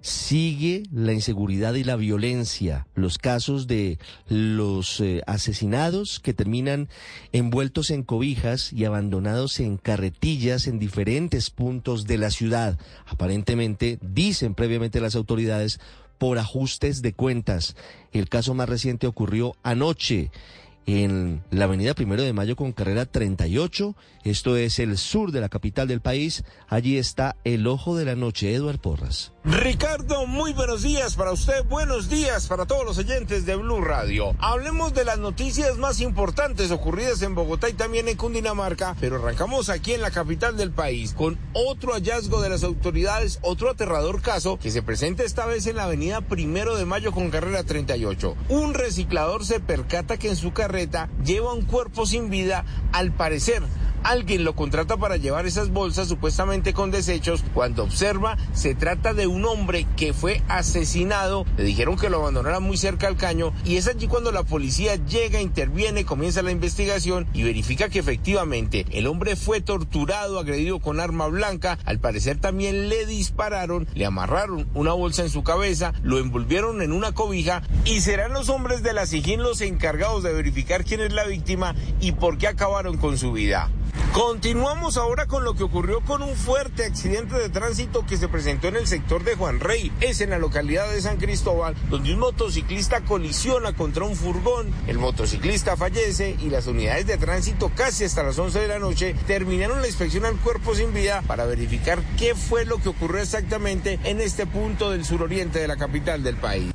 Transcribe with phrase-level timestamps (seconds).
[0.00, 6.88] sigue la inseguridad y la violencia, los casos de los eh, asesinados que terminan
[7.30, 12.76] envueltos en cobijas y abandonados en carretillas en diferentes puntos de la ciudad.
[13.06, 15.78] Aparentemente, dicen previamente las autoridades,
[16.18, 17.76] por ajustes de cuentas.
[18.12, 20.30] El caso más reciente ocurrió anoche
[20.86, 23.94] en la avenida Primero de Mayo con carrera 38.
[24.24, 26.44] Esto es el sur de la capital del país.
[26.68, 29.32] Allí está el ojo de la noche, Eduard Porras.
[29.42, 34.36] Ricardo, muy buenos días para usted, buenos días para todos los oyentes de Blue Radio.
[34.38, 39.70] Hablemos de las noticias más importantes ocurridas en Bogotá y también en Cundinamarca, pero arrancamos
[39.70, 44.58] aquí en la capital del país con otro hallazgo de las autoridades, otro aterrador caso
[44.58, 48.36] que se presenta esta vez en la avenida Primero de Mayo con carrera 38.
[48.50, 50.52] Un reciclador se percata que en su
[51.24, 53.62] lleva un cuerpo sin vida, al parecer
[54.02, 57.44] Alguien lo contrata para llevar esas bolsas supuestamente con desechos.
[57.52, 61.44] Cuando observa, se trata de un hombre que fue asesinado.
[61.56, 64.96] Le dijeron que lo abandonara muy cerca al caño y es allí cuando la policía
[64.96, 70.98] llega, interviene, comienza la investigación y verifica que efectivamente el hombre fue torturado, agredido con
[70.98, 71.78] arma blanca.
[71.84, 76.92] Al parecer también le dispararon, le amarraron una bolsa en su cabeza, lo envolvieron en
[76.92, 81.12] una cobija y serán los hombres de la SIGIN los encargados de verificar quién es
[81.12, 83.70] la víctima y por qué acabaron con su vida.
[84.12, 88.66] Continuamos ahora con lo que ocurrió con un fuerte accidente de tránsito que se presentó
[88.66, 89.92] en el sector de Juan Rey.
[90.00, 94.74] Es en la localidad de San Cristóbal, donde un motociclista colisiona contra un furgón.
[94.88, 99.14] El motociclista fallece y las unidades de tránsito casi hasta las 11 de la noche
[99.28, 104.00] terminaron la inspección al cuerpo sin vida para verificar qué fue lo que ocurrió exactamente
[104.02, 106.72] en este punto del suroriente de la capital del país.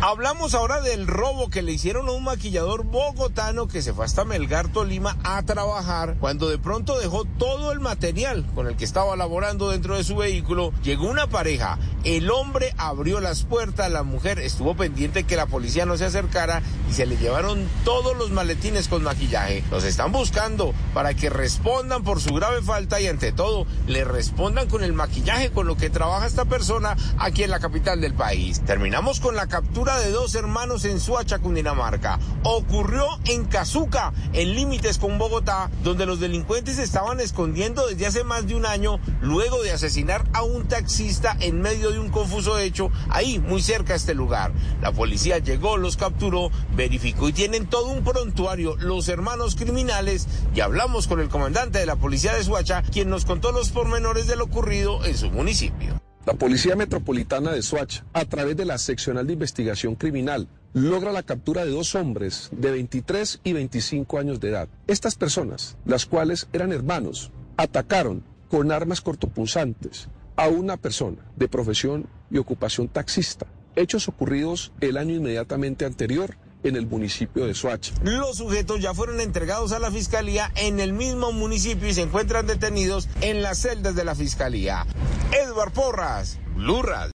[0.00, 4.24] Hablamos ahora del robo que le hicieron a un maquillador bogotano que se fue hasta
[4.24, 6.14] Melgar, Tolima a trabajar.
[6.20, 10.14] Cuando de pronto dejó todo el material con el que estaba laborando dentro de su
[10.14, 11.80] vehículo, llegó una pareja.
[12.04, 16.62] El hombre abrió las puertas, la mujer estuvo pendiente que la policía no se acercara
[16.88, 19.64] y se le llevaron todos los maletines con maquillaje.
[19.68, 24.68] Los están buscando para que respondan por su grave falta y ante todo le respondan
[24.68, 28.60] con el maquillaje con lo que trabaja esta persona aquí en la capital del país.
[28.64, 32.18] Terminamos con la captura de dos hermanos en Suacha, Cundinamarca.
[32.42, 38.46] Ocurrió en Cazuca, en límites con Bogotá, donde los delincuentes estaban escondiendo desde hace más
[38.46, 42.90] de un año luego de asesinar a un taxista en medio de un confuso hecho
[43.08, 44.52] ahí, muy cerca de este lugar.
[44.82, 50.60] La policía llegó, los capturó, verificó y tienen todo un prontuario los hermanos criminales y
[50.60, 54.36] hablamos con el comandante de la policía de Suacha, quien nos contó los pormenores de
[54.36, 56.07] lo ocurrido en su municipio.
[56.28, 61.22] La Policía Metropolitana de Soacha, a través de la Seccional de Investigación Criminal, logra la
[61.22, 64.68] captura de dos hombres de 23 y 25 años de edad.
[64.88, 72.06] Estas personas, las cuales eran hermanos, atacaron con armas cortopunzantes a una persona de profesión
[72.30, 73.46] y ocupación taxista.
[73.74, 77.92] Hechos ocurridos el año inmediatamente anterior en el municipio de Soacha.
[78.02, 82.46] Los sujetos ya fueron entregados a la fiscalía en el mismo municipio y se encuentran
[82.46, 84.86] detenidos en las celdas de la fiscalía.
[85.32, 86.82] Edward Porras, Blue